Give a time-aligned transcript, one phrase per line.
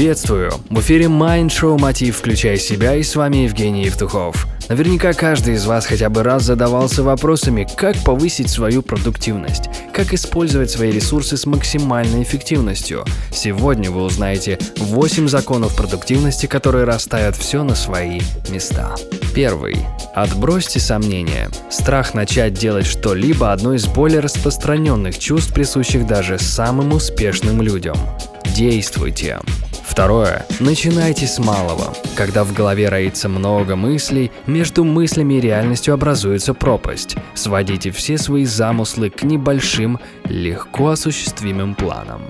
[0.00, 0.50] Приветствую!
[0.70, 4.46] В эфире Mind Show Мотив «Включай себя» и с вами Евгений Евтухов.
[4.70, 10.70] Наверняка каждый из вас хотя бы раз задавался вопросами, как повысить свою продуктивность, как использовать
[10.70, 13.04] свои ресурсы с максимальной эффективностью.
[13.30, 18.94] Сегодня вы узнаете 8 законов продуктивности, которые расставят все на свои места.
[19.34, 19.76] Первый.
[20.14, 21.50] Отбросьте сомнения.
[21.68, 27.98] Страх начать делать что-либо– одно из более распространенных чувств, присущих даже самым успешным людям.
[28.56, 29.40] Действуйте.
[29.90, 30.46] Второе.
[30.60, 31.92] Начинайте с малого.
[32.14, 37.16] Когда в голове роится много мыслей, между мыслями и реальностью образуется пропасть.
[37.34, 42.22] Сводите все свои замыслы к небольшим, легко осуществимым планам.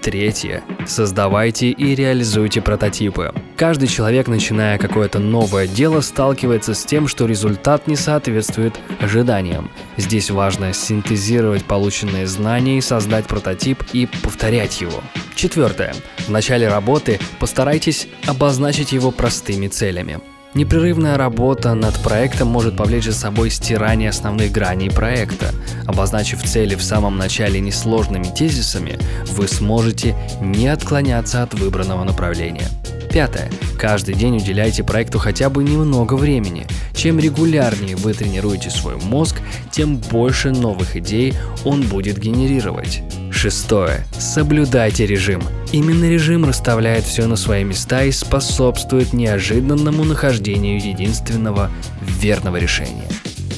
[0.00, 0.62] Третье.
[0.86, 3.34] Создавайте и реализуйте прототипы.
[3.56, 9.70] Каждый человек, начиная какое-то новое дело, сталкивается с тем, что результат не соответствует ожиданиям.
[9.96, 15.02] Здесь важно синтезировать полученные знания и создать прототип и повторять его.
[15.34, 15.94] Четвертое.
[16.26, 20.20] В начале работы постарайтесь обозначить его простыми целями.
[20.54, 25.52] Непрерывная работа над проектом может повлечь за собой стирание основных граней проекта.
[25.86, 28.98] Обозначив цели в самом начале несложными тезисами,
[29.32, 32.68] вы сможете не отклоняться от выбранного направления.
[33.12, 33.50] Пятое.
[33.78, 36.66] Каждый день уделяйте проекту хотя бы немного времени.
[36.94, 43.02] Чем регулярнее вы тренируете свой мозг, тем больше новых идей он будет генерировать.
[43.30, 44.04] Шестое.
[44.18, 45.42] Соблюдайте режим.
[45.72, 53.08] Именно режим расставляет все на свои места и способствует неожиданному нахождению единственного верного решения.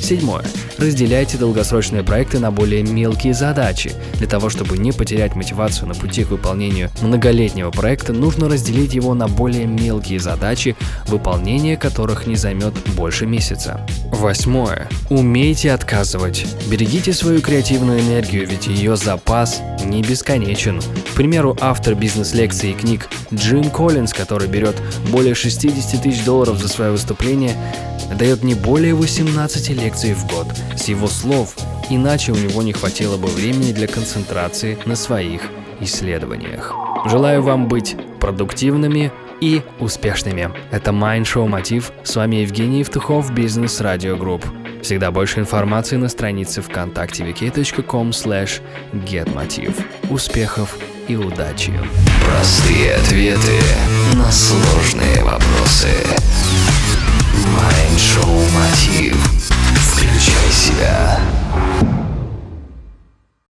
[0.01, 0.45] Седьмое.
[0.79, 3.93] Разделяйте долгосрочные проекты на более мелкие задачи.
[4.15, 9.13] Для того, чтобы не потерять мотивацию на пути к выполнению многолетнего проекта, нужно разделить его
[9.15, 13.85] на более мелкие задачи, выполнение которых не займет больше месяца.
[14.13, 14.89] Восьмое.
[15.11, 16.47] Умейте отказывать.
[16.71, 20.81] Берегите свою креативную энергию, ведь ее запас не бесконечен.
[20.81, 24.77] К примеру, автор бизнес-лекций и книг Джим Коллинз, который берет
[25.11, 27.57] более 60 тысяч долларов за свое выступление,
[28.17, 30.47] дает не более 18 лекций в год.
[30.77, 31.55] С его слов,
[31.91, 35.43] иначе у него не хватило бы времени для концентрации на своих
[35.81, 36.75] исследованиях.
[37.07, 40.51] Желаю вам быть продуктивными и успешными.
[40.71, 41.93] Это Mind Show Мотив.
[42.03, 44.45] С вами Евгений Евтухов, Бизнес Радио Групп.
[44.83, 48.61] Всегда больше информации на странице ВКонтакте vk.com slash.
[50.11, 51.73] Успехов и удачи!
[52.25, 53.61] Простые ответы
[54.15, 54.78] на сложные